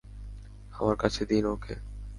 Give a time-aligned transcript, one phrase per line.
[0.73, 1.73] আমার কাছে দিন ওকে!